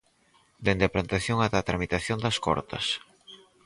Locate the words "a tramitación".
1.59-2.17